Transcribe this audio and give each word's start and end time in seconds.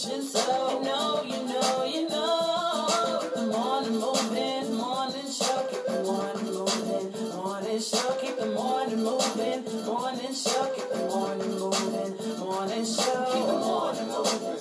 vibration. 0.00 0.22
So 0.22 0.78
you 0.78 0.84
know, 0.84 1.22
you 1.24 1.44
know, 1.44 1.84
you 1.84 2.08
know. 2.08 3.30
The 3.34 3.46
morning 3.46 3.98
moving, 3.98 4.74
morning 4.76 5.30
show. 5.30 5.66
Keep 5.70 5.86
the 5.86 6.02
morning 6.04 6.44
moving, 6.44 7.36
morning 7.36 7.80
show. 7.80 8.16
Keep 8.20 8.36
the 8.38 8.46
morning 8.46 9.02
moving, 9.02 9.84
morning 9.84 10.34
show. 10.34 10.72
Keep 10.74 10.90
the 10.90 11.06
morning 11.06 11.50
moving, 11.58 12.38
morning 12.38 12.84
show. 12.84 13.26
Keep 13.32 13.46
the 13.46 13.58
morning 13.58 14.08
moving. 14.08 14.59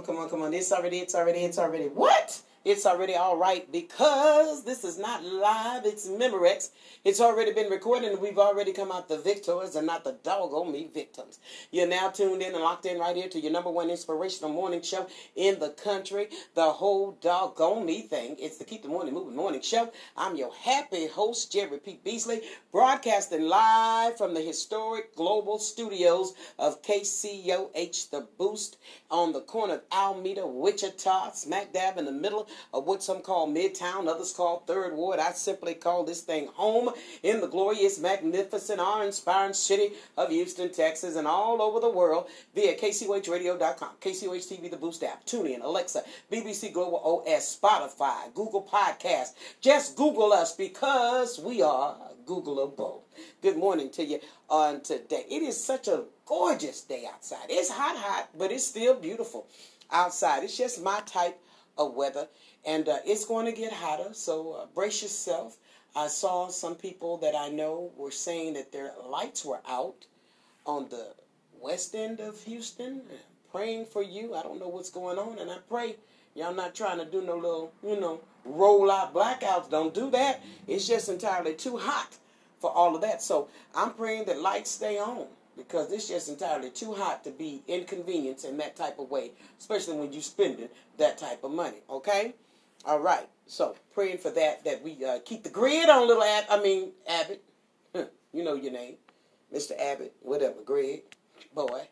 On, 0.00 0.06
come 0.06 0.16
on, 0.18 0.30
come 0.30 0.42
on. 0.42 0.54
It's 0.54 0.72
already, 0.72 0.98
it's 0.98 1.14
already, 1.14 1.40
it's 1.40 1.58
already. 1.58 1.84
What? 1.84 2.40
It's 2.64 2.84
already 2.84 3.14
all 3.14 3.36
right 3.36 3.70
because 3.70 4.64
this 4.64 4.84
is 4.84 4.98
not 4.98 5.24
live. 5.24 5.84
It's 5.86 6.08
Memorex. 6.08 6.70
It's 7.02 7.20
already 7.20 7.52
been 7.52 7.70
recorded 7.70 8.12
and 8.12 8.20
we've 8.20 8.38
already 8.38 8.74
come 8.74 8.92
out 8.92 9.08
the 9.08 9.16
victors 9.16 9.74
and 9.74 9.86
not 9.86 10.04
the 10.04 10.18
doggone 10.22 10.70
me 10.70 10.90
victims. 10.92 11.38
You're 11.70 11.88
now 11.88 12.10
tuned 12.10 12.42
in 12.42 12.52
and 12.52 12.62
locked 12.62 12.84
in 12.84 12.98
right 12.98 13.16
here 13.16 13.28
to 13.30 13.40
your 13.40 13.52
number 13.52 13.70
one 13.70 13.88
inspirational 13.88 14.52
morning 14.52 14.82
show 14.82 15.06
in 15.34 15.58
the 15.60 15.70
country. 15.70 16.28
The 16.54 16.72
whole 16.72 17.12
doggone 17.22 17.86
me 17.86 18.02
thing. 18.02 18.36
It's 18.38 18.58
the 18.58 18.66
Keep 18.66 18.82
the 18.82 18.90
Morning 18.90 19.14
Moving 19.14 19.34
Morning 19.34 19.62
Show. 19.62 19.90
I'm 20.14 20.36
your 20.36 20.52
happy 20.52 21.06
host, 21.06 21.50
Jerry 21.50 21.78
P. 21.78 21.98
Beasley, 22.04 22.42
broadcasting 22.70 23.48
live 23.48 24.18
from 24.18 24.34
the 24.34 24.42
historic 24.42 25.16
global 25.16 25.58
studios 25.58 26.34
of 26.58 26.82
KCOH 26.82 28.10
The 28.10 28.28
Boost 28.36 28.76
on 29.10 29.32
the 29.32 29.40
corner 29.40 29.74
of 29.76 29.82
Almeda, 29.90 30.46
Wichita, 30.46 31.30
smack 31.32 31.72
dab 31.72 31.96
in 31.96 32.04
the 32.04 32.12
middle 32.12 32.46
of 32.74 32.86
what 32.86 33.02
some 33.02 33.22
call 33.22 33.48
Midtown, 33.48 34.06
others 34.06 34.34
call 34.34 34.64
Third 34.66 34.94
Ward. 34.94 35.18
I 35.18 35.32
simply 35.32 35.72
call 35.72 36.04
this 36.04 36.20
thing 36.20 36.48
home 36.48 36.89
in 37.22 37.40
the 37.40 37.46
glorious, 37.46 37.98
magnificent, 37.98 38.80
awe-inspiring 38.80 39.54
city 39.54 39.94
of 40.16 40.30
Houston, 40.30 40.72
Texas, 40.72 41.16
and 41.16 41.26
all 41.26 41.60
over 41.62 41.80
the 41.80 41.90
world 41.90 42.28
via 42.54 42.76
KCOHradio.com, 42.76 43.90
KCOH 44.00 44.48
TV, 44.48 44.70
the 44.70 44.76
Boost 44.76 45.02
app, 45.02 45.24
TuneIn, 45.26 45.62
Alexa, 45.62 46.02
BBC 46.30 46.72
Global 46.72 47.24
OS, 47.26 47.58
Spotify, 47.58 48.32
Google 48.34 48.62
Podcast. 48.62 49.34
Just 49.60 49.96
Google 49.96 50.32
us 50.32 50.54
because 50.54 51.38
we 51.38 51.62
are 51.62 51.96
Googleable. 52.26 53.00
Good 53.42 53.56
morning 53.56 53.90
to 53.90 54.04
you 54.04 54.20
on 54.48 54.82
today. 54.82 55.24
It 55.28 55.42
is 55.42 55.62
such 55.62 55.88
a 55.88 56.04
gorgeous 56.26 56.82
day 56.82 57.04
outside. 57.12 57.46
It's 57.48 57.70
hot, 57.70 57.96
hot, 57.96 58.28
but 58.38 58.52
it's 58.52 58.66
still 58.66 58.94
beautiful 58.94 59.46
outside. 59.90 60.44
It's 60.44 60.56
just 60.56 60.82
my 60.82 61.00
type 61.06 61.38
of 61.76 61.94
weather, 61.94 62.28
and 62.64 62.88
uh, 62.88 62.98
it's 63.04 63.24
going 63.24 63.46
to 63.46 63.52
get 63.52 63.72
hotter. 63.72 64.12
So 64.12 64.52
uh, 64.52 64.66
brace 64.74 65.02
yourself. 65.02 65.56
I 65.94 66.06
saw 66.06 66.48
some 66.48 66.76
people 66.76 67.16
that 67.18 67.34
I 67.34 67.48
know 67.48 67.90
were 67.96 68.10
saying 68.10 68.54
that 68.54 68.72
their 68.72 68.92
lights 69.04 69.44
were 69.44 69.60
out 69.68 70.06
on 70.64 70.88
the 70.88 71.14
west 71.60 71.94
end 71.94 72.20
of 72.20 72.42
Houston. 72.44 73.02
Praying 73.50 73.86
for 73.86 74.02
you. 74.02 74.34
I 74.34 74.42
don't 74.42 74.60
know 74.60 74.68
what's 74.68 74.90
going 74.90 75.18
on, 75.18 75.38
and 75.38 75.50
I 75.50 75.56
pray 75.68 75.96
y'all 76.36 76.54
not 76.54 76.74
trying 76.74 76.98
to 76.98 77.04
do 77.04 77.20
no 77.22 77.34
little, 77.34 77.72
you 77.82 77.98
know, 77.98 78.20
roll 78.44 78.90
out 78.90 79.12
blackouts. 79.12 79.70
Don't 79.70 79.92
do 79.92 80.10
that. 80.10 80.40
It's 80.68 80.86
just 80.86 81.08
entirely 81.08 81.54
too 81.54 81.76
hot 81.76 82.16
for 82.60 82.70
all 82.70 82.94
of 82.94 83.00
that. 83.00 83.22
So 83.22 83.48
I'm 83.74 83.92
praying 83.92 84.26
that 84.26 84.40
lights 84.40 84.70
stay 84.70 84.98
on 84.98 85.26
because 85.56 85.90
it's 85.90 86.08
just 86.08 86.28
entirely 86.28 86.70
too 86.70 86.94
hot 86.94 87.24
to 87.24 87.30
be 87.30 87.62
inconvenienced 87.66 88.44
in 88.44 88.56
that 88.58 88.76
type 88.76 88.98
of 88.98 89.10
way, 89.10 89.32
especially 89.58 89.96
when 89.96 90.12
you're 90.12 90.22
spending 90.22 90.68
that 90.98 91.18
type 91.18 91.42
of 91.42 91.50
money. 91.50 91.78
Okay? 91.90 92.34
All 92.84 93.00
right. 93.00 93.28
So 93.50 93.74
praying 93.92 94.18
for 94.18 94.30
that, 94.30 94.64
that 94.64 94.80
we 94.80 95.04
uh, 95.04 95.18
keep 95.24 95.42
the 95.42 95.50
grid 95.50 95.88
on 95.88 96.06
little 96.06 96.22
Ab- 96.22 96.44
I 96.48 96.62
mean 96.62 96.92
Abbott. 97.08 97.42
You 98.32 98.44
know 98.44 98.54
your 98.54 98.70
name, 98.70 98.94
Mr. 99.52 99.72
Abbott, 99.76 100.14
whatever, 100.22 100.62
Greg, 100.64 101.02
boy. 101.52 101.88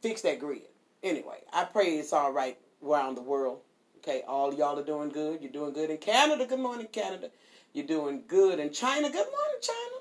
Fix 0.00 0.22
that 0.22 0.40
grid. 0.40 0.62
Anyway, 1.02 1.40
I 1.52 1.64
pray 1.64 1.98
it's 1.98 2.14
all 2.14 2.32
right 2.32 2.56
around 2.82 3.16
the 3.16 3.20
world. 3.20 3.60
Okay, 3.98 4.22
all 4.26 4.54
y'all 4.54 4.78
are 4.78 4.82
doing 4.82 5.10
good. 5.10 5.42
You're 5.42 5.52
doing 5.52 5.74
good 5.74 5.90
in 5.90 5.98
Canada. 5.98 6.46
Good 6.46 6.60
morning, 6.60 6.86
Canada. 6.90 7.28
You're 7.74 7.86
doing 7.86 8.22
good 8.26 8.58
in 8.58 8.72
China. 8.72 9.10
Good 9.10 9.26
morning, 9.26 9.60
China. 9.60 10.00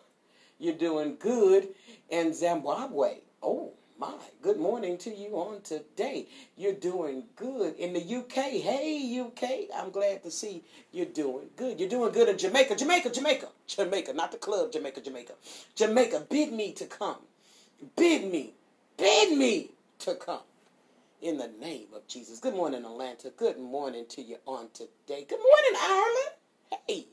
You're 0.60 0.76
doing 0.76 1.18
good 1.20 1.68
in 2.10 2.34
Zimbabwe. 2.34 3.18
Oh 3.44 3.74
my, 4.00 4.14
good 4.42 4.58
morning 4.60 4.98
to 5.00 5.16
you 5.16 5.38
on 5.38 5.62
today. 5.62 6.28
You're 6.58 6.74
doing 6.74 7.24
good 7.36 7.76
in 7.76 7.94
the 7.94 8.16
UK. 8.18 8.36
Hey, 8.62 9.20
UK, 9.20 9.70
I'm 9.76 9.92
glad 9.92 10.24
to 10.24 10.32
see 10.32 10.64
you're 10.92 11.06
doing 11.06 11.48
good. 11.56 11.80
You're 11.80 11.90
doing 11.90 12.12
good 12.12 12.30
in 12.30 12.38
Jamaica. 12.38 12.76
Jamaica, 12.76 13.10
Jamaica, 13.12 13.48
Jamaica, 13.68 14.14
not 14.14 14.32
the 14.32 14.38
club, 14.38 14.72
Jamaica, 14.74 15.02
Jamaica. 15.02 15.34
Jamaica, 15.76 16.26
bid 16.30 16.52
me 16.52 16.74
to 16.74 16.86
come. 16.86 17.18
Bid 17.96 18.32
me, 18.32 18.54
bid 18.98 19.38
me 19.38 19.72
to 20.00 20.16
come 20.16 20.42
in 21.22 21.38
the 21.38 21.50
name 21.60 21.88
of 21.96 22.08
Jesus. 22.08 22.40
Good 22.40 22.56
morning, 22.56 22.84
Atlanta. 22.86 23.32
Good 23.38 23.60
morning 23.60 24.06
to 24.10 24.22
you 24.22 24.38
on 24.46 24.70
today. 24.74 25.26
Good 25.30 25.40
morning, 25.40 25.82
Ireland. 25.82 26.82
Hey, 26.88 27.06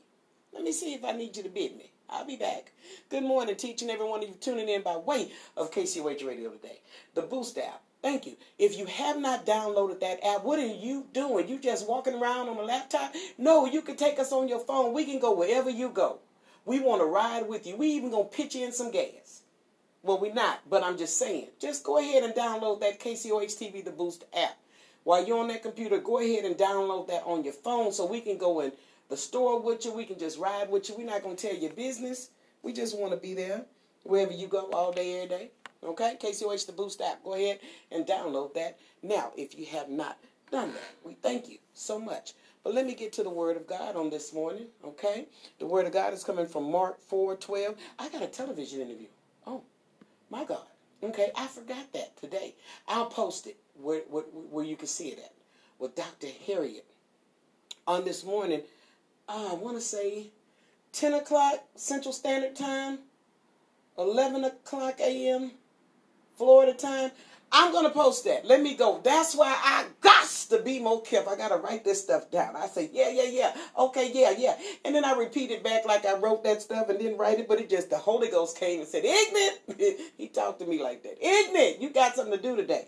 let 0.53 0.63
me 0.63 0.71
see 0.71 0.93
if 0.93 1.05
I 1.05 1.13
need 1.13 1.37
you 1.37 1.43
to 1.43 1.49
bid 1.49 1.77
me. 1.77 1.91
I'll 2.13 2.25
be 2.25 2.35
back. 2.35 2.71
Good 3.09 3.23
morning, 3.23 3.55
teaching 3.55 3.89
every 3.89 4.07
one 4.07 4.21
of 4.21 4.29
you 4.29 4.35
tuning 4.35 4.69
in 4.69 4.83
by 4.83 4.97
way 4.97 5.31
of 5.57 5.71
KCOH 5.71 6.23
Radio 6.27 6.51
today. 6.51 6.79
The 7.15 7.23
Boost 7.23 7.57
app. 7.57 7.81
Thank 8.03 8.27
you. 8.27 8.35
If 8.59 8.77
you 8.77 8.85
have 8.85 9.19
not 9.19 9.47
downloaded 9.47 9.99
that 10.01 10.23
app, 10.23 10.43
what 10.43 10.59
are 10.59 10.65
you 10.65 11.07
doing? 11.11 11.47
You 11.47 11.57
just 11.57 11.87
walking 11.87 12.13
around 12.13 12.49
on 12.49 12.57
a 12.57 12.61
laptop? 12.61 13.13
No, 13.39 13.65
you 13.65 13.81
can 13.81 13.95
take 13.95 14.19
us 14.19 14.31
on 14.31 14.47
your 14.47 14.59
phone. 14.59 14.93
We 14.93 15.05
can 15.05 15.19
go 15.19 15.33
wherever 15.33 15.71
you 15.71 15.89
go. 15.89 16.19
We 16.65 16.79
want 16.79 17.01
to 17.01 17.05
ride 17.05 17.47
with 17.47 17.65
you. 17.65 17.77
We 17.77 17.87
even 17.87 18.11
gonna 18.11 18.25
pitch 18.25 18.55
in 18.55 18.71
some 18.73 18.91
gas. 18.91 19.41
Well, 20.03 20.19
we're 20.19 20.33
not, 20.33 20.69
but 20.69 20.83
I'm 20.83 20.99
just 20.99 21.17
saying. 21.17 21.47
Just 21.59 21.83
go 21.83 21.97
ahead 21.97 22.23
and 22.23 22.35
download 22.35 22.81
that 22.81 22.99
KCOH 22.99 23.57
TV 23.57 23.83
The 23.83 23.91
Boost 23.91 24.25
app. 24.35 24.55
While 25.03 25.25
you're 25.25 25.39
on 25.39 25.49
that 25.49 25.63
computer, 25.63 25.99
go 25.99 26.19
ahead 26.19 26.45
and 26.45 26.55
download 26.55 27.07
that 27.07 27.23
on 27.25 27.43
your 27.43 27.53
phone 27.53 27.91
so 27.91 28.05
we 28.05 28.21
can 28.21 28.37
go 28.37 28.61
in 28.61 28.71
the 29.09 29.17
store 29.17 29.61
with 29.61 29.85
you. 29.85 29.93
We 29.93 30.05
can 30.05 30.17
just 30.17 30.39
ride 30.39 30.69
with 30.69 30.89
you. 30.89 30.95
We're 30.97 31.07
not 31.07 31.23
going 31.23 31.35
to 31.35 31.47
tell 31.47 31.57
your 31.57 31.73
business. 31.73 32.29
We 32.61 32.73
just 32.73 32.97
want 32.97 33.11
to 33.11 33.17
be 33.17 33.33
there 33.33 33.65
wherever 34.03 34.31
you 34.31 34.47
go 34.47 34.69
all 34.71 34.91
day, 34.91 35.21
every 35.23 35.29
day. 35.29 35.51
Okay? 35.83 36.17
KCOH 36.21 36.65
The 36.65 36.71
Boost 36.71 37.01
app. 37.01 37.23
Go 37.23 37.33
ahead 37.33 37.59
and 37.91 38.05
download 38.05 38.53
that 38.53 38.79
now 39.01 39.31
if 39.35 39.57
you 39.57 39.65
have 39.67 39.89
not 39.89 40.17
done 40.51 40.71
that. 40.71 40.95
We 41.03 41.15
thank 41.15 41.49
you 41.49 41.57
so 41.73 41.99
much. 41.99 42.33
But 42.63 42.73
let 42.73 42.85
me 42.85 42.95
get 42.95 43.11
to 43.13 43.23
the 43.23 43.29
Word 43.29 43.57
of 43.57 43.67
God 43.67 43.97
on 43.97 44.09
this 44.09 44.33
morning. 44.33 44.67
Okay? 44.85 45.25
The 45.59 45.65
Word 45.65 45.85
of 45.85 45.91
God 45.91 46.13
is 46.13 46.23
coming 46.23 46.47
from 46.47 46.71
Mark 46.71 47.01
4 47.01 47.35
12. 47.35 47.75
I 47.99 48.07
got 48.07 48.21
a 48.21 48.27
television 48.27 48.79
interview. 48.79 49.07
Oh, 49.45 49.63
my 50.29 50.45
God. 50.45 50.65
Okay, 51.03 51.31
I 51.35 51.47
forgot 51.47 51.91
that 51.91 52.15
today. 52.15 52.55
I'll 52.87 53.07
post 53.07 53.45
it 53.45 53.57
where, 53.79 54.01
where, 54.09 54.23
where 54.23 54.65
you 54.65 54.75
can 54.75 54.87
see 54.87 55.09
it 55.09 55.19
at 55.19 55.33
with 55.79 55.95
Dr. 55.95 56.27
Harriet 56.47 56.85
on 57.87 58.05
this 58.05 58.23
morning. 58.23 58.61
Uh, 59.27 59.49
I 59.51 59.53
want 59.55 59.77
to 59.77 59.81
say 59.81 60.27
10 60.93 61.13
o'clock 61.13 61.63
Central 61.75 62.13
Standard 62.13 62.55
Time, 62.55 62.99
11 63.97 64.43
o'clock 64.43 64.99
a.m. 64.99 65.51
Florida 66.35 66.73
time. 66.73 67.11
I'm 67.51 67.71
going 67.71 67.85
to 67.85 67.91
post 67.91 68.23
that. 68.25 68.45
Let 68.45 68.61
me 68.61 68.75
go. 68.75 68.99
That's 69.03 69.35
why 69.35 69.55
I 69.63 69.85
got 70.01 70.23
to 70.49 70.59
be 70.59 70.79
more 70.79 71.01
careful. 71.01 71.33
I 71.33 71.37
got 71.37 71.49
to 71.49 71.57
write 71.57 71.83
this 71.83 72.01
stuff 72.01 72.31
down. 72.31 72.55
I 72.55 72.67
say, 72.67 72.89
yeah, 72.91 73.09
yeah, 73.09 73.29
yeah. 73.29 73.55
Okay, 73.77 74.11
yeah, 74.13 74.33
yeah. 74.37 74.57
And 74.85 74.95
then 74.95 75.05
I 75.05 75.13
repeat 75.13 75.51
it 75.51 75.63
back 75.63 75.85
like 75.85 76.05
I 76.05 76.17
wrote 76.17 76.43
that 76.43 76.61
stuff 76.61 76.89
and 76.89 76.99
didn't 76.99 77.17
write 77.17 77.39
it, 77.39 77.47
but 77.47 77.59
it 77.59 77.69
just, 77.69 77.89
the 77.89 77.97
Holy 77.97 78.29
Ghost 78.29 78.57
came 78.59 78.79
and 78.79 78.87
said, 78.87 79.03
Ignorant. 79.05 79.99
he 80.17 80.27
talked 80.29 80.59
to 80.59 80.65
me 80.65 80.81
like 80.81 81.03
that. 81.03 81.23
Ignorant, 81.23 81.81
you 81.81 81.89
got 81.89 82.15
something 82.15 82.35
to 82.35 82.41
do 82.41 82.55
today. 82.55 82.87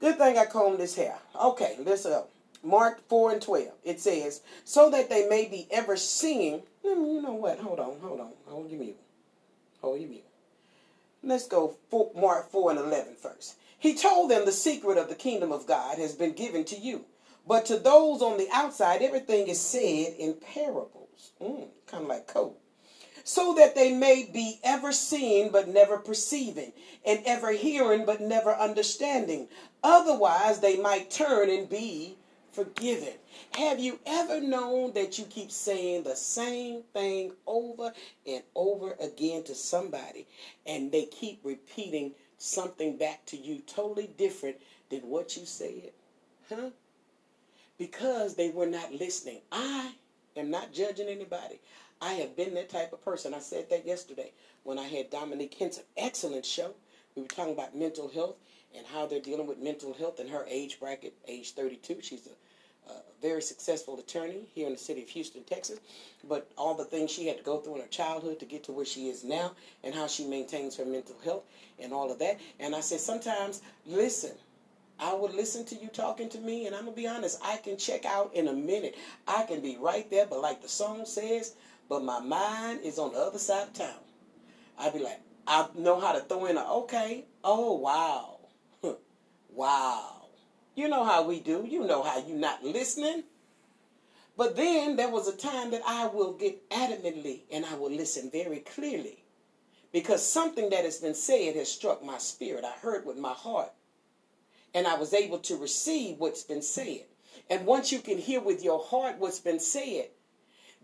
Good 0.00 0.18
thing 0.18 0.38
I 0.38 0.46
combed 0.46 0.78
this 0.78 0.94
hair. 0.94 1.16
Okay, 1.34 1.76
listen 1.80 2.12
up. 2.12 2.30
Mark 2.62 3.06
4 3.08 3.32
and 3.32 3.42
12. 3.42 3.68
It 3.84 4.00
says, 4.00 4.42
so 4.64 4.90
that 4.90 5.08
they 5.08 5.28
may 5.28 5.46
be 5.46 5.68
ever 5.70 5.96
seeing. 5.96 6.62
You 6.84 7.22
know 7.22 7.34
what? 7.34 7.58
Hold 7.58 7.80
on, 7.80 7.98
hold 8.00 8.20
on. 8.20 8.32
Hold 8.46 8.70
your 8.70 8.80
mute. 8.80 8.98
Hold 9.80 10.00
your 10.00 10.10
mute. 10.10 10.24
Let's 11.22 11.46
go 11.46 11.76
Mark 12.14 12.50
4 12.50 12.70
and 12.72 12.80
11 12.80 13.14
first. 13.20 13.56
He 13.78 13.94
told 13.94 14.30
them 14.30 14.44
the 14.44 14.52
secret 14.52 14.98
of 14.98 15.08
the 15.08 15.14
kingdom 15.14 15.52
of 15.52 15.66
God 15.66 15.98
has 15.98 16.14
been 16.14 16.32
given 16.32 16.64
to 16.66 16.76
you. 16.78 17.04
But 17.46 17.66
to 17.66 17.78
those 17.78 18.22
on 18.22 18.38
the 18.38 18.48
outside, 18.52 19.02
everything 19.02 19.48
is 19.48 19.60
said 19.60 20.14
in 20.18 20.34
parables. 20.34 21.32
Mm, 21.40 21.68
kind 21.86 22.02
of 22.02 22.08
like 22.08 22.26
code. 22.26 22.54
So 23.28 23.52
that 23.56 23.74
they 23.74 23.92
may 23.92 24.24
be 24.24 24.58
ever 24.64 24.90
seeing 24.90 25.50
but 25.50 25.68
never 25.68 25.98
perceiving, 25.98 26.72
and 27.04 27.20
ever 27.26 27.52
hearing 27.52 28.06
but 28.06 28.22
never 28.22 28.54
understanding. 28.54 29.48
Otherwise, 29.84 30.60
they 30.60 30.78
might 30.78 31.10
turn 31.10 31.50
and 31.50 31.68
be 31.68 32.16
forgiven. 32.52 33.12
Have 33.50 33.80
you 33.80 34.00
ever 34.06 34.40
known 34.40 34.94
that 34.94 35.18
you 35.18 35.26
keep 35.26 35.50
saying 35.50 36.04
the 36.04 36.16
same 36.16 36.84
thing 36.94 37.32
over 37.46 37.92
and 38.26 38.42
over 38.54 38.96
again 38.98 39.42
to 39.44 39.54
somebody, 39.54 40.26
and 40.64 40.90
they 40.90 41.04
keep 41.04 41.40
repeating 41.44 42.14
something 42.38 42.96
back 42.96 43.26
to 43.26 43.36
you 43.36 43.60
totally 43.66 44.08
different 44.16 44.56
than 44.88 45.00
what 45.00 45.36
you 45.36 45.44
said? 45.44 45.90
Huh? 46.48 46.70
Because 47.76 48.36
they 48.36 48.48
were 48.48 48.64
not 48.64 48.94
listening. 48.94 49.42
I 49.52 49.92
am 50.34 50.50
not 50.50 50.72
judging 50.72 51.08
anybody. 51.08 51.60
I 52.00 52.12
have 52.14 52.36
been 52.36 52.54
that 52.54 52.68
type 52.68 52.92
of 52.92 53.04
person. 53.04 53.34
I 53.34 53.40
said 53.40 53.70
that 53.70 53.86
yesterday 53.86 54.32
when 54.62 54.78
I 54.78 54.86
had 54.86 55.10
Dominique 55.10 55.54
Henson. 55.54 55.84
Excellent 55.96 56.46
show. 56.46 56.74
We 57.16 57.22
were 57.22 57.28
talking 57.28 57.54
about 57.54 57.76
mental 57.76 58.08
health 58.08 58.36
and 58.76 58.86
how 58.86 59.06
they're 59.06 59.20
dealing 59.20 59.46
with 59.46 59.58
mental 59.58 59.92
health 59.94 60.20
in 60.20 60.28
her 60.28 60.44
age 60.48 60.78
bracket, 60.78 61.14
age 61.26 61.52
32. 61.54 61.98
She's 62.02 62.28
a, 62.28 62.90
a 62.92 62.96
very 63.20 63.42
successful 63.42 63.98
attorney 63.98 64.42
here 64.54 64.66
in 64.66 64.72
the 64.72 64.78
city 64.78 65.02
of 65.02 65.08
Houston, 65.08 65.42
Texas. 65.42 65.80
But 66.28 66.48
all 66.56 66.74
the 66.74 66.84
things 66.84 67.10
she 67.10 67.26
had 67.26 67.38
to 67.38 67.42
go 67.42 67.58
through 67.58 67.76
in 67.76 67.80
her 67.80 67.88
childhood 67.88 68.38
to 68.40 68.46
get 68.46 68.62
to 68.64 68.72
where 68.72 68.86
she 68.86 69.08
is 69.08 69.24
now 69.24 69.52
and 69.82 69.94
how 69.94 70.06
she 70.06 70.24
maintains 70.24 70.76
her 70.76 70.84
mental 70.84 71.16
health 71.24 71.44
and 71.80 71.92
all 71.92 72.12
of 72.12 72.18
that. 72.20 72.38
And 72.60 72.76
I 72.76 72.80
said, 72.80 73.00
sometimes, 73.00 73.62
listen, 73.86 74.32
I 75.00 75.14
would 75.14 75.32
listen 75.32 75.64
to 75.66 75.76
you 75.76 75.88
talking 75.88 76.28
to 76.30 76.38
me, 76.38 76.66
and 76.66 76.74
I'm 76.74 76.84
gonna 76.84 76.96
be 76.96 77.06
honest, 77.06 77.38
I 77.42 77.56
can 77.58 77.76
check 77.76 78.04
out 78.04 78.34
in 78.34 78.48
a 78.48 78.52
minute. 78.52 78.96
I 79.28 79.44
can 79.44 79.60
be 79.60 79.76
right 79.80 80.10
there, 80.10 80.26
but 80.26 80.40
like 80.40 80.60
the 80.60 80.68
song 80.68 81.06
says, 81.06 81.54
but 81.88 82.04
my 82.04 82.20
mind 82.20 82.80
is 82.84 82.98
on 82.98 83.12
the 83.12 83.18
other 83.18 83.38
side 83.38 83.68
of 83.68 83.72
town. 83.72 84.00
I'd 84.78 84.92
be 84.92 85.00
like, 85.00 85.20
I 85.46 85.66
know 85.74 85.98
how 85.98 86.12
to 86.12 86.20
throw 86.20 86.46
in 86.46 86.56
a 86.56 86.64
okay, 86.80 87.24
oh 87.42 87.74
wow, 87.74 88.38
wow. 89.50 90.26
You 90.74 90.88
know 90.88 91.04
how 91.04 91.26
we 91.26 91.40
do. 91.40 91.66
You 91.68 91.84
know 91.86 92.02
how 92.02 92.24
you 92.24 92.34
not 92.34 92.62
listening. 92.62 93.24
But 94.36 94.54
then 94.54 94.94
there 94.94 95.10
was 95.10 95.26
a 95.26 95.36
time 95.36 95.72
that 95.72 95.82
I 95.84 96.06
will 96.06 96.34
get 96.34 96.70
adamantly 96.70 97.40
and 97.50 97.66
I 97.66 97.74
will 97.74 97.90
listen 97.90 98.30
very 98.30 98.60
clearly. 98.60 99.24
Because 99.92 100.24
something 100.24 100.70
that 100.70 100.84
has 100.84 100.98
been 100.98 101.14
said 101.14 101.56
has 101.56 101.68
struck 101.68 102.04
my 102.04 102.18
spirit. 102.18 102.64
I 102.64 102.70
heard 102.70 103.04
with 103.04 103.16
my 103.16 103.32
heart 103.32 103.72
and 104.72 104.86
I 104.86 104.94
was 104.94 105.12
able 105.12 105.38
to 105.40 105.56
receive 105.56 106.18
what's 106.18 106.44
been 106.44 106.62
said. 106.62 107.06
And 107.50 107.66
once 107.66 107.90
you 107.90 107.98
can 107.98 108.18
hear 108.18 108.40
with 108.40 108.62
your 108.62 108.80
heart 108.80 109.18
what's 109.18 109.40
been 109.40 109.58
said, 109.58 110.10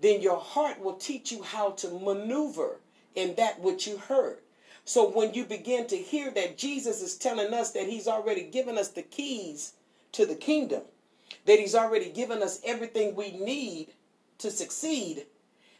then 0.01 0.21
your 0.21 0.39
heart 0.39 0.81
will 0.81 0.95
teach 0.95 1.33
you 1.33 1.43
how 1.43 1.71
to 1.71 1.89
maneuver 1.91 2.81
in 3.15 3.35
that 3.37 3.61
which 3.61 3.87
you 3.87 3.97
heard. 3.97 4.39
So 4.85 5.09
when 5.11 5.33
you 5.33 5.45
begin 5.45 5.87
to 5.87 5.97
hear 5.97 6.31
that 6.33 6.59
Jesus 6.59 7.01
is 7.01 7.17
telling 7.17 7.55
us 7.55 7.71
that 7.73 7.89
he's 7.89 8.09
already 8.09 8.43
given 8.43 8.77
us 8.77 8.89
the 8.89 9.03
keys 9.03 9.73
to 10.13 10.27
the 10.27 10.35
kingdom, 10.35 10.83
that 11.47 11.59
he's 11.59 11.75
already 11.75 12.11
given 12.11 12.43
us 12.43 12.61
everything 12.65 13.15
we 13.15 13.33
need 13.33 13.89
to 14.39 14.51
succeed, 14.51 15.27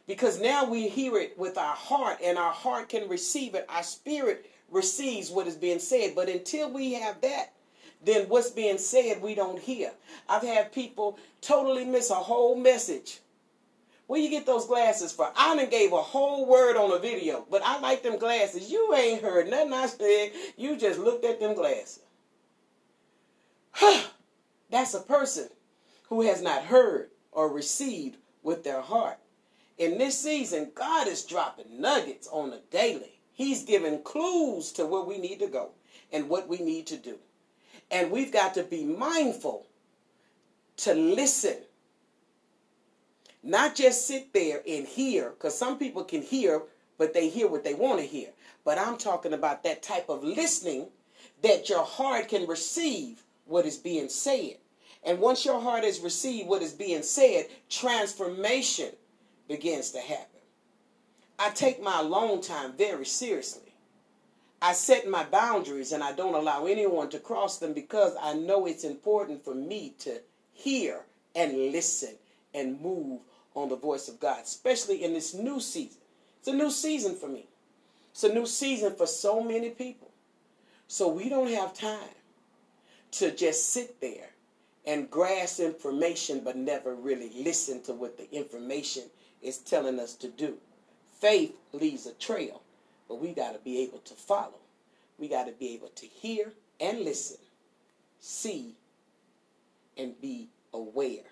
because 0.07 0.41
now 0.41 0.65
we 0.65 0.89
hear 0.89 1.17
it 1.19 1.39
with 1.39 1.59
our 1.59 1.75
heart 1.75 2.19
and 2.23 2.39
our 2.39 2.53
heart 2.53 2.89
can 2.89 3.09
receive 3.09 3.55
it. 3.55 3.67
Our 3.69 3.83
spirit 3.83 4.51
receives 4.71 5.31
what 5.31 5.47
is 5.47 5.57
being 5.57 5.79
said. 5.79 6.15
But 6.15 6.29
until 6.29 6.71
we 6.71 6.95
have 6.95 7.21
that, 7.23 7.53
then 8.05 8.29
what's 8.29 8.51
being 8.51 8.79
said 8.79 9.23
we 9.23 9.35
don't 9.35 9.59
hear. 9.59 9.93
I've 10.29 10.43
had 10.43 10.73
people 10.73 11.19
totally 11.41 11.85
miss 11.85 12.11
a 12.11 12.15
whole 12.15 12.55
message. 12.55 13.21
Where 14.07 14.21
you 14.21 14.29
get 14.29 14.45
those 14.45 14.67
glasses 14.67 15.13
for? 15.13 15.31
I 15.35 15.57
done 15.57 15.71
gave 15.71 15.93
a 15.93 16.03
whole 16.03 16.47
word 16.47 16.77
on 16.77 16.93
a 16.93 16.99
video, 16.99 17.47
but 17.51 17.63
I 17.65 17.81
like 17.81 18.03
them 18.03 18.19
glasses. 18.19 18.71
You 18.71 18.95
ain't 18.95 19.23
heard 19.23 19.49
nothing 19.49 19.73
I 19.73 19.87
said. 19.87 20.33
You 20.57 20.77
just 20.77 20.99
looked 20.99 21.25
at 21.25 21.41
them 21.41 21.55
glasses. 21.55 22.01
That's 24.71 24.95
a 24.95 25.01
person 25.01 25.49
who 26.09 26.23
has 26.23 26.43
not 26.43 26.65
heard 26.65 27.11
or 27.33 27.53
received 27.53 28.19
with 28.43 28.63
their 28.63 28.83
heart. 28.83 29.19
In 29.79 29.99
this 29.99 30.19
season, 30.19 30.71
God 30.75 31.09
is 31.09 31.25
dropping 31.25 31.81
nuggets 31.81 32.29
on 32.31 32.53
a 32.53 32.61
daily. 32.71 33.21
He's 33.33 33.65
giving 33.65 34.03
clues 34.03 34.71
to 34.73 34.87
where 34.87 35.03
we 35.03 35.19
need 35.19 35.41
to 35.41 35.49
go 35.49 35.71
and 36.13 36.29
what 36.29 36.49
we 36.49 36.59
need 36.59 36.87
to 36.89 36.97
do. 36.97 37.19
And 37.91 38.11
we've 38.11 38.33
got 38.33 38.55
to 38.55 38.63
be 38.63 38.85
mindful 38.85 39.67
to 40.79 40.95
listen. 40.95 41.57
Not 43.47 43.75
just 43.75 44.07
sit 44.07 44.33
there 44.33 44.63
and 44.67 44.87
hear, 44.87 45.31
because 45.31 45.57
some 45.57 45.79
people 45.79 46.03
can 46.03 46.23
hear, 46.23 46.63
but 46.97 47.13
they 47.13 47.29
hear 47.29 47.47
what 47.47 47.63
they 47.63 47.75
want 47.75 48.01
to 48.01 48.07
hear. 48.07 48.31
But 48.65 48.79
I'm 48.79 48.97
talking 48.97 49.35
about 49.35 49.63
that 49.65 49.83
type 49.83 50.09
of 50.09 50.25
listening 50.25 50.89
that 51.43 51.69
your 51.69 51.85
heart 51.85 52.29
can 52.29 52.47
receive 52.47 53.23
what 53.45 53.67
is 53.67 53.77
being 53.77 54.09
said. 54.09 54.57
And 55.05 55.19
once 55.19 55.45
your 55.45 55.61
heart 55.61 55.85
has 55.85 56.01
received 56.01 56.49
what 56.49 56.63
is 56.63 56.73
being 56.73 57.03
said, 57.03 57.49
transformation 57.69 58.93
begins 59.47 59.91
to 59.91 60.01
happen. 60.01 60.41
I 61.39 61.51
take 61.51 61.83
my 61.83 62.01
alone 62.01 62.41
time 62.41 62.73
very 62.73 63.05
seriously. 63.05 63.75
I 64.63 64.73
set 64.73 65.07
my 65.07 65.25
boundaries 65.25 65.93
and 65.93 66.03
I 66.03 66.13
don't 66.13 66.35
allow 66.35 66.65
anyone 66.65 67.11
to 67.11 67.19
cross 67.19 67.59
them 67.59 67.75
because 67.75 68.15
I 68.19 68.33
know 68.33 68.65
it's 68.65 68.85
important 68.85 69.45
for 69.45 69.55
me 69.55 69.93
to 69.99 70.23
hear 70.55 71.03
and 71.35 71.73
listen 71.73 72.15
and 72.55 72.81
move 72.81 73.21
on 73.55 73.69
the 73.69 73.77
voice 73.77 74.09
of 74.09 74.21
God, 74.21 74.41
especially 74.43 75.05
in 75.05 75.13
this 75.13 75.35
new 75.35 75.61
season. 75.61 76.01
It's 76.39 76.49
a 76.49 76.53
new 76.53 76.71
season 76.71 77.17
for 77.17 77.29
me. 77.29 77.47
It's 78.11 78.25
a 78.25 78.33
new 78.33 78.47
season 78.47 78.95
for 78.95 79.07
so 79.07 79.43
many 79.43 79.71
people. 79.71 80.11
So 80.89 81.09
we 81.09 81.29
don't 81.29 81.51
have 81.51 81.75
time 81.75 82.15
to 83.13 83.31
just 83.31 83.71
sit 83.71 84.01
there 84.01 84.31
and 84.87 85.11
grasp 85.11 85.61
information 85.61 86.43
but 86.45 86.57
never 86.57 86.95
really 86.95 87.31
listen 87.43 87.83
to 87.83 87.93
what 87.93 88.19
the 88.19 88.31
information 88.33 89.05
is 89.43 89.59
telling 89.59 89.99
us 89.99 90.15
to 90.15 90.29
do. 90.29 90.57
Faith 91.21 91.55
leaves 91.73 92.07
a 92.07 92.13
trail, 92.15 92.63
but 93.09 93.21
we 93.21 93.33
got 93.33 93.53
to 93.53 93.59
be 93.61 93.79
able 93.79 93.99
to 94.01 94.15
follow. 94.15 94.61
We 95.19 95.29
got 95.29 95.47
to 95.47 95.53
be 95.53 95.75
able 95.75 95.89
to 95.89 96.07
hear 96.07 96.53
and 96.81 97.01
listen, 97.01 97.39
see, 98.21 98.75
and 99.97 100.21
be 100.21 100.49
aware. 100.73 101.23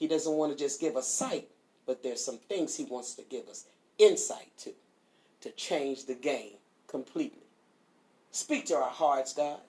He 0.00 0.08
doesn't 0.08 0.32
want 0.32 0.50
to 0.50 0.58
just 0.58 0.80
give 0.80 0.96
us 0.96 1.06
sight, 1.06 1.46
but 1.86 2.02
there's 2.02 2.24
some 2.24 2.38
things 2.38 2.74
he 2.74 2.84
wants 2.84 3.14
to 3.16 3.22
give 3.22 3.46
us 3.48 3.66
insight 3.98 4.50
to, 4.60 4.72
to 5.42 5.50
change 5.50 6.06
the 6.06 6.14
game 6.14 6.54
completely. 6.88 7.44
Speak 8.32 8.64
to 8.66 8.76
our 8.76 8.90
hearts, 8.90 9.34
God, 9.34 9.60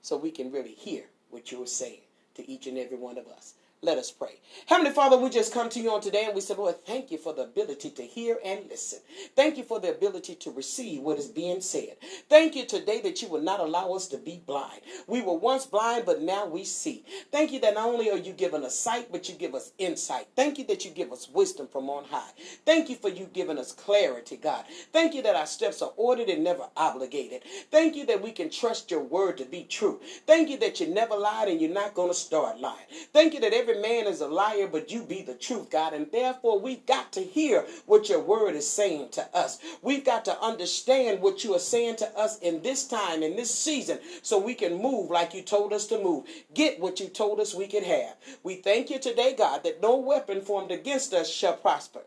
so 0.00 0.16
we 0.16 0.30
can 0.30 0.50
really 0.50 0.72
hear 0.72 1.04
what 1.28 1.52
you 1.52 1.62
are 1.62 1.66
saying 1.66 2.00
to 2.34 2.50
each 2.50 2.66
and 2.66 2.78
every 2.78 2.96
one 2.96 3.18
of 3.18 3.26
us. 3.28 3.54
Let 3.84 3.98
us 3.98 4.10
pray. 4.10 4.40
Heavenly 4.64 4.92
Father, 4.92 5.18
we 5.18 5.28
just 5.28 5.52
come 5.52 5.68
to 5.68 5.78
you 5.78 5.92
on 5.92 6.00
today 6.00 6.24
and 6.24 6.34
we 6.34 6.40
say, 6.40 6.54
Lord, 6.54 6.86
thank 6.86 7.10
you 7.10 7.18
for 7.18 7.34
the 7.34 7.42
ability 7.42 7.90
to 7.90 8.02
hear 8.02 8.38
and 8.42 8.60
listen. 8.70 9.00
Thank 9.36 9.58
you 9.58 9.62
for 9.62 9.78
the 9.78 9.90
ability 9.90 10.36
to 10.36 10.50
receive 10.50 11.02
what 11.02 11.18
is 11.18 11.26
being 11.28 11.60
said. 11.60 11.96
Thank 12.30 12.56
you 12.56 12.64
today 12.64 13.02
that 13.02 13.20
you 13.20 13.28
will 13.28 13.42
not 13.42 13.60
allow 13.60 13.92
us 13.92 14.08
to 14.08 14.16
be 14.16 14.40
blind. 14.46 14.80
We 15.06 15.20
were 15.20 15.36
once 15.36 15.66
blind, 15.66 16.06
but 16.06 16.22
now 16.22 16.46
we 16.46 16.64
see. 16.64 17.04
Thank 17.30 17.52
you 17.52 17.60
that 17.60 17.74
not 17.74 17.88
only 17.88 18.10
are 18.10 18.16
you 18.16 18.32
giving 18.32 18.64
us 18.64 18.78
sight, 18.78 19.12
but 19.12 19.28
you 19.28 19.34
give 19.34 19.54
us 19.54 19.72
insight. 19.76 20.28
Thank 20.34 20.56
you 20.56 20.64
that 20.68 20.86
you 20.86 20.90
give 20.90 21.12
us 21.12 21.28
wisdom 21.28 21.68
from 21.70 21.90
on 21.90 22.04
high. 22.04 22.30
Thank 22.64 22.88
you 22.88 22.96
for 22.96 23.10
you 23.10 23.28
giving 23.34 23.58
us 23.58 23.72
clarity, 23.72 24.38
God. 24.38 24.64
Thank 24.94 25.14
you 25.14 25.22
that 25.22 25.36
our 25.36 25.46
steps 25.46 25.82
are 25.82 25.92
ordered 25.98 26.30
and 26.30 26.42
never 26.42 26.64
obligated. 26.74 27.42
Thank 27.70 27.96
you 27.96 28.06
that 28.06 28.22
we 28.22 28.32
can 28.32 28.48
trust 28.48 28.90
your 28.90 29.02
word 29.02 29.36
to 29.38 29.44
be 29.44 29.64
true. 29.64 30.00
Thank 30.26 30.48
you 30.48 30.56
that 30.58 30.80
you 30.80 30.86
never 30.86 31.16
lied 31.16 31.48
and 31.48 31.60
you're 31.60 31.70
not 31.70 31.94
going 31.94 32.08
to 32.08 32.14
start 32.14 32.60
lying. 32.60 32.86
Thank 33.12 33.34
you 33.34 33.40
that 33.40 33.52
every 33.52 33.73
man 33.80 34.06
is 34.06 34.20
a 34.20 34.26
liar, 34.26 34.68
but 34.70 34.90
you 34.90 35.02
be 35.02 35.22
the 35.22 35.34
truth, 35.34 35.70
God. 35.70 35.92
And 35.92 36.10
therefore, 36.12 36.58
we've 36.58 36.84
got 36.86 37.12
to 37.12 37.20
hear 37.20 37.66
what 37.86 38.08
your 38.08 38.20
word 38.20 38.54
is 38.54 38.68
saying 38.68 39.10
to 39.10 39.36
us. 39.36 39.58
We've 39.82 40.04
got 40.04 40.24
to 40.26 40.40
understand 40.40 41.20
what 41.20 41.44
you 41.44 41.54
are 41.54 41.60
saying 41.60 41.96
to 41.96 42.18
us 42.18 42.38
in 42.38 42.62
this 42.62 42.86
time, 42.86 43.22
in 43.22 43.36
this 43.36 43.54
season, 43.54 43.98
so 44.22 44.38
we 44.38 44.54
can 44.54 44.80
move 44.80 45.10
like 45.10 45.34
you 45.34 45.42
told 45.42 45.72
us 45.72 45.86
to 45.88 46.02
move. 46.02 46.24
Get 46.54 46.80
what 46.80 47.00
you 47.00 47.08
told 47.08 47.40
us 47.40 47.54
we 47.54 47.66
could 47.66 47.84
have. 47.84 48.16
We 48.42 48.56
thank 48.56 48.90
you 48.90 48.98
today, 48.98 49.34
God, 49.36 49.64
that 49.64 49.82
no 49.82 49.96
weapon 49.96 50.40
formed 50.40 50.70
against 50.70 51.12
us 51.12 51.30
shall 51.30 51.54
prosper. 51.56 52.00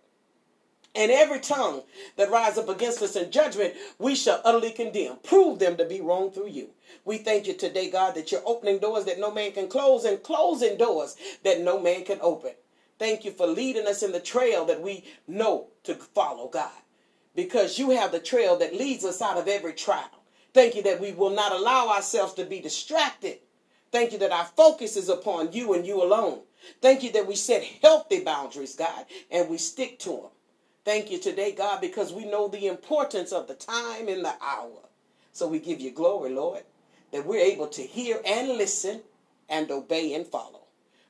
And 0.96 1.12
every 1.12 1.40
tongue 1.40 1.84
that 2.16 2.32
rise 2.32 2.58
up 2.58 2.70
against 2.70 3.02
us 3.02 3.16
in 3.16 3.30
judgment, 3.32 3.76
we 4.00 4.16
shall 4.16 4.42
utterly 4.44 4.72
condemn. 4.72 5.18
Prove 5.24 5.60
them 5.60 5.78
to 5.78 5.86
be 5.86 6.02
wrong 6.02 6.32
through 6.32 6.48
you. 6.50 6.70
We 7.06 7.20
thank 7.20 7.48
you 7.48 7.54
today, 7.54 7.90
God, 7.92 8.16
that 8.16 8.32
you're 8.32 8.42
opening 8.46 8.80
doors 8.80 9.06
that 9.06 9.20
no 9.20 9.32
man 9.32 9.52
can 9.52 9.68
close 9.68 10.06
and 10.06 10.24
closing 10.24 10.78
doors 10.78 11.16
that 11.44 11.62
no 11.62 11.80
man 11.80 12.04
can 12.04 12.18
open. 12.22 12.54
Thank 13.00 13.26
you 13.26 13.32
for 13.32 13.46
leading 13.46 13.86
us 13.86 14.02
in 14.02 14.12
the 14.12 14.20
trail 14.20 14.66
that 14.66 14.82
we 14.82 15.06
know 15.28 15.68
to 15.84 15.94
follow, 15.94 16.48
God, 16.48 16.72
because 17.36 17.78
you 17.78 17.92
have 17.92 18.12
the 18.12 18.20
trail 18.20 18.58
that 18.58 18.74
leads 18.74 19.06
us 19.06 19.22
out 19.22 19.38
of 19.38 19.48
every 19.48 19.74
trial. 19.74 20.10
Thank 20.54 20.76
you 20.76 20.82
that 20.84 21.00
we 21.00 21.12
will 21.12 21.30
not 21.30 21.52
allow 21.52 21.90
ourselves 21.90 22.34
to 22.34 22.46
be 22.46 22.60
distracted. 22.60 23.38
Thank 23.92 24.14
you 24.14 24.18
that 24.20 24.32
our 24.32 24.46
focus 24.46 24.98
is 24.98 25.10
upon 25.10 25.54
you 25.54 25.74
and 25.74 25.86
you 25.86 26.02
alone. 26.02 26.42
Thank 26.82 27.04
you 27.04 27.12
that 27.12 27.28
we 27.28 27.36
set 27.36 27.64
healthy 27.64 28.24
boundaries, 28.24 28.76
God, 28.76 29.06
and 29.30 29.48
we 29.50 29.60
stick 29.60 30.00
to 30.00 30.10
them. 30.10 30.30
Thank 30.88 31.12
you 31.12 31.20
today, 31.20 31.52
God, 31.52 31.82
because 31.82 32.14
we 32.14 32.24
know 32.24 32.48
the 32.48 32.68
importance 32.68 33.34
of 33.34 33.50
the 33.50 33.56
time 33.56 34.08
and 34.08 34.24
the 34.24 34.34
hour. 34.42 34.88
So 35.34 35.46
we 35.46 35.60
give 35.60 35.82
you 35.82 35.92
glory, 35.92 36.30
Lord, 36.30 36.64
that 37.12 37.26
we're 37.26 37.44
able 37.44 37.68
to 37.68 37.82
hear 37.82 38.22
and 38.26 38.48
listen 38.58 39.02
and 39.50 39.70
obey 39.70 40.14
and 40.14 40.26
follow. 40.26 40.62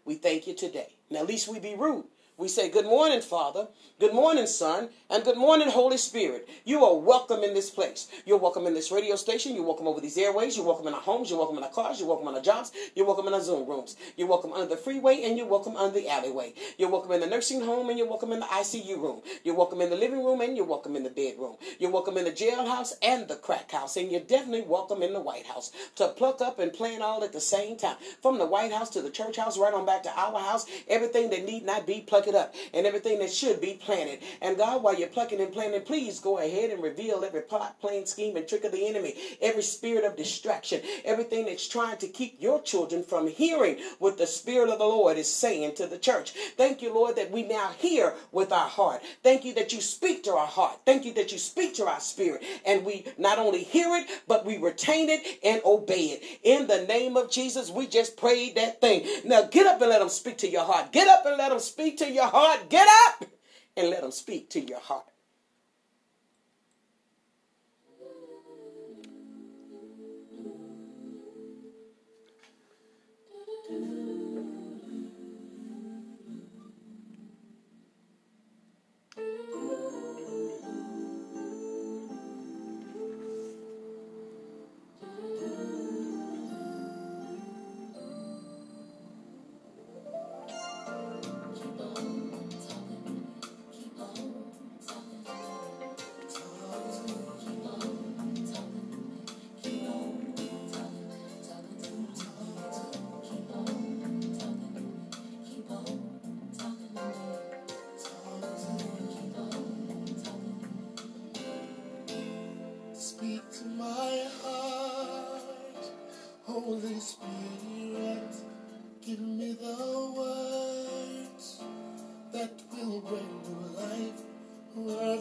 We 0.03 0.15
thank 0.15 0.47
you 0.47 0.55
today. 0.55 0.95
Now, 1.11 1.19
at 1.19 1.27
least 1.27 1.47
we 1.47 1.59
be 1.59 1.75
rude. 1.75 2.05
We 2.37 2.47
say, 2.47 2.69
Good 2.69 2.85
morning, 2.85 3.21
Father. 3.21 3.67
Good 3.99 4.13
morning, 4.13 4.45
Son. 4.45 4.89
And 5.09 5.23
good 5.23 5.37
morning, 5.37 5.69
Holy 5.69 5.97
Spirit. 5.97 6.47
You 6.65 6.85
are 6.85 6.95
welcome 6.95 7.43
in 7.43 7.55
this 7.55 7.71
place. 7.71 8.07
You're 8.27 8.37
welcome 8.37 8.67
in 8.67 8.75
this 8.75 8.91
radio 8.91 9.15
station. 9.15 9.55
You're 9.55 9.63
welcome 9.63 9.87
over 9.87 9.99
these 9.99 10.19
airways. 10.19 10.55
You're 10.55 10.67
welcome 10.67 10.85
in 10.85 10.93
our 10.93 11.01
homes. 11.01 11.31
You're 11.31 11.39
welcome 11.39 11.57
in 11.57 11.63
our 11.63 11.71
cars. 11.71 11.99
You're 11.99 12.07
welcome 12.07 12.27
in 12.27 12.35
our 12.35 12.41
jobs. 12.41 12.71
You're 12.93 13.07
welcome 13.07 13.25
in 13.27 13.33
our 13.33 13.41
Zoom 13.41 13.67
rooms. 13.67 13.95
You're 14.17 14.27
welcome 14.27 14.53
under 14.53 14.67
the 14.67 14.77
freeway 14.77 15.23
and 15.23 15.35
you're 15.35 15.47
welcome 15.47 15.75
under 15.75 15.99
the 15.99 16.07
alleyway. 16.09 16.53
You're 16.77 16.91
welcome 16.91 17.11
in 17.13 17.21
the 17.21 17.25
nursing 17.25 17.61
home 17.61 17.89
and 17.89 17.97
you're 17.97 18.07
welcome 18.07 18.31
in 18.31 18.39
the 18.39 18.45
ICU 18.45 19.01
room. 19.01 19.23
You're 19.43 19.55
welcome 19.55 19.81
in 19.81 19.89
the 19.89 19.95
living 19.95 20.23
room 20.23 20.41
and 20.41 20.55
you're 20.55 20.65
welcome 20.67 20.95
in 20.95 21.01
the 21.01 21.09
bedroom. 21.09 21.55
You're 21.79 21.89
welcome 21.89 22.17
in 22.17 22.25
the 22.25 22.31
jailhouse 22.31 22.93
and 23.01 23.27
the 23.27 23.37
crack 23.37 23.71
house. 23.71 23.97
And 23.97 24.11
you're 24.11 24.21
definitely 24.21 24.61
welcome 24.61 25.01
in 25.01 25.13
the 25.13 25.21
White 25.21 25.47
House 25.47 25.71
to 25.95 26.09
pluck 26.09 26.41
up 26.41 26.59
and 26.59 26.71
plan 26.71 27.01
all 27.01 27.23
at 27.23 27.33
the 27.33 27.41
same 27.41 27.77
time. 27.77 27.97
From 28.21 28.37
the 28.37 28.45
White 28.45 28.73
House 28.73 28.91
to 28.91 29.01
the 29.01 29.09
church 29.09 29.37
house, 29.37 29.57
right 29.57 29.73
on 29.73 29.87
back 29.87 30.03
to 30.03 30.11
our 30.15 30.39
house, 30.39 30.67
everything 30.87 31.31
that 31.31 31.45
need 31.45 31.65
not 31.65 31.87
be, 31.87 32.01
pluck 32.27 32.35
it 32.35 32.39
up. 32.39 32.55
And 32.73 32.85
everything 32.85 33.19
that 33.19 33.31
should 33.31 33.61
be 33.61 33.73
planted. 33.73 34.19
And 34.41 34.57
God, 34.57 34.83
while 34.83 34.97
you're 34.97 35.07
plucking 35.07 35.39
and 35.39 35.51
planting, 35.51 35.81
please 35.81 36.19
go 36.19 36.39
ahead 36.39 36.71
and 36.71 36.81
reveal 36.81 37.23
every 37.23 37.41
plot, 37.41 37.79
plan, 37.79 38.05
scheme, 38.05 38.35
and 38.37 38.47
trick 38.47 38.63
of 38.63 38.71
the 38.71 38.87
enemy, 38.87 39.15
every 39.41 39.63
spirit 39.63 40.03
of 40.05 40.15
distraction, 40.15 40.81
everything 41.05 41.45
that's 41.45 41.67
trying 41.67 41.97
to 41.97 42.07
keep 42.07 42.37
your 42.39 42.61
children 42.61 43.03
from 43.03 43.27
hearing 43.27 43.77
what 43.99 44.17
the 44.17 44.27
Spirit 44.27 44.69
of 44.69 44.79
the 44.79 44.85
Lord 44.85 45.17
is 45.17 45.31
saying 45.31 45.75
to 45.75 45.87
the 45.87 45.97
church. 45.97 46.31
Thank 46.57 46.81
you, 46.81 46.93
Lord, 46.93 47.15
that 47.15 47.31
we 47.31 47.43
now 47.43 47.71
hear 47.77 48.13
with 48.31 48.51
our 48.51 48.69
heart. 48.69 49.01
Thank 49.23 49.45
you 49.45 49.53
that 49.55 49.73
you 49.73 49.81
speak 49.81 50.23
to 50.23 50.31
our 50.31 50.47
heart. 50.47 50.79
Thank 50.85 51.05
you 51.05 51.13
that 51.15 51.31
you 51.31 51.37
speak 51.37 51.75
to 51.75 51.87
our 51.87 51.99
spirit. 51.99 52.43
And 52.65 52.85
we 52.85 53.05
not 53.17 53.39
only 53.39 53.63
hear 53.63 53.95
it, 53.95 54.07
but 54.27 54.45
we 54.45 54.57
retain 54.57 55.09
it 55.09 55.39
and 55.43 55.61
obey 55.65 56.17
it. 56.17 56.23
In 56.43 56.67
the 56.67 56.85
name 56.85 57.17
of 57.17 57.31
Jesus, 57.31 57.69
we 57.69 57.87
just 57.87 58.17
prayed 58.17 58.55
that 58.55 58.81
thing. 58.81 59.07
Now 59.25 59.43
get 59.43 59.67
up 59.67 59.81
and 59.81 59.89
let 59.89 59.99
them 59.99 60.09
speak 60.09 60.37
to 60.39 60.49
your 60.49 60.63
heart. 60.63 60.91
Get 60.91 61.07
up 61.07 61.25
and 61.25 61.37
let 61.37 61.49
them 61.49 61.59
speak 61.59 61.97
to 61.97 62.11
your 62.11 62.16
heart. 62.25 62.69
Get 62.69 62.87
up 63.07 63.25
and 63.77 63.89
let 63.91 64.01
them 64.01 64.11
speak 64.11 64.49
to 64.51 64.59
your 64.59 64.79
heart. 64.79 65.05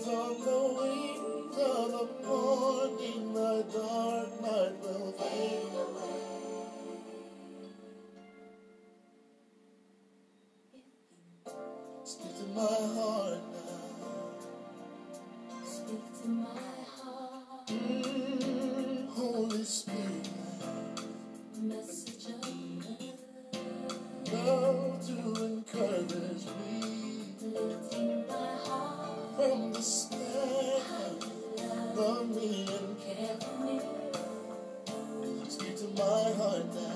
on 0.08 0.40
the 0.40 0.58
wings 0.78 1.58
of 1.58 1.90
the 1.90 2.26
morning. 2.28 2.45
Lord. 36.46 36.95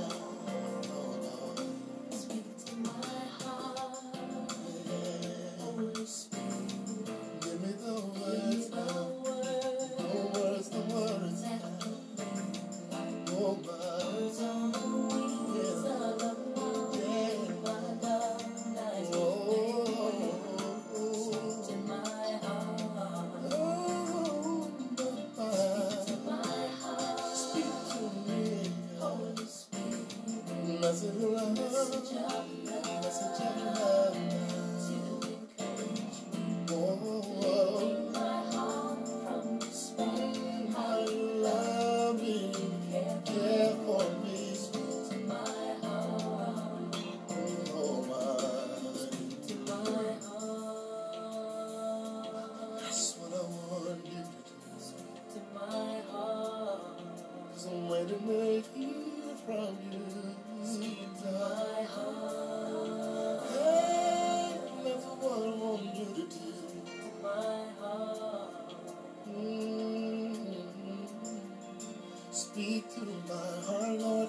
Speak 72.53 72.93
to 72.97 73.01
my 73.29 73.35
heart, 73.65 74.01
Lord. 74.01 74.29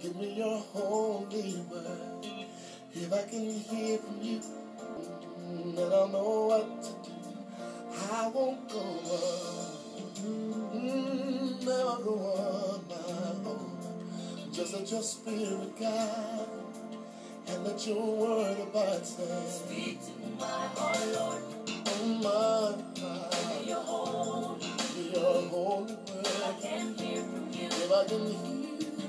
Give 0.00 0.16
me 0.16 0.34
your 0.34 0.58
holy 0.58 1.62
word. 1.70 2.26
If 2.92 3.12
I 3.12 3.22
can 3.22 3.52
hear 3.52 3.98
from 3.98 4.20
you, 4.20 4.40
then 5.76 5.92
I'll 5.92 6.08
know 6.08 6.46
what 6.48 6.82
to 6.82 6.90
do. 7.08 7.16
I 8.12 8.28
won't 8.34 8.68
go 8.68 8.80
on, 8.80 9.78
mm, 10.74 11.60
never 11.60 12.02
go 12.02 12.14
on 12.34 12.88
my 12.88 13.50
own. 13.50 14.52
Just 14.52 14.74
let 14.74 14.90
your 14.90 15.02
spirit 15.02 15.78
guide 15.78 16.48
and 17.46 17.64
let 17.64 17.86
your 17.86 18.16
word 18.16 18.58
abide. 18.60 19.06
Speak 19.06 20.00
to 20.02 20.12
my 20.40 20.46
heart, 20.46 21.06
Lord. 21.14 21.42
Oh 21.86 22.06
my, 22.24 23.02
my. 23.02 23.30
Give 23.30 23.60
me 23.62 23.68
your 23.68 23.82
holy. 23.82 24.66
Give 24.96 25.14
your 25.14 25.42
holy 25.48 26.03
bugging 27.94 28.24
me. 28.24 28.36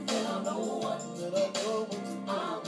And 0.10 0.28
I 0.28 0.44
know 0.44 0.60
what 0.84 1.00
to 1.18 1.32
do. 1.32 2.65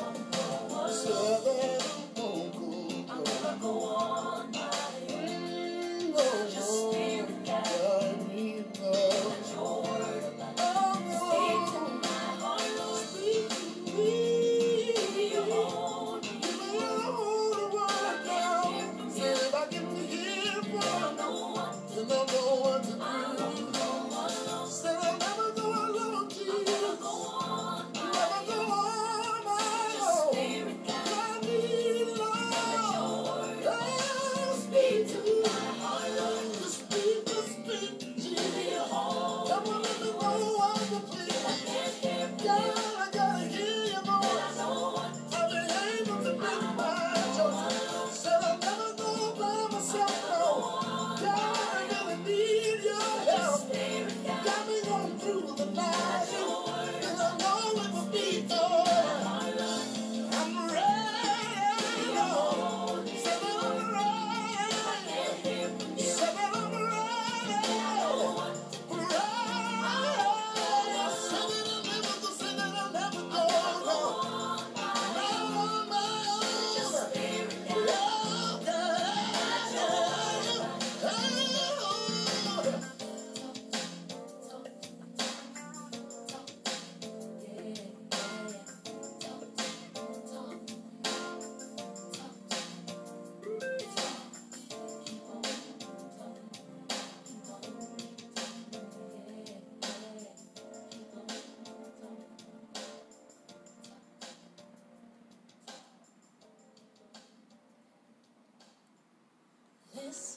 this. 110.08 110.18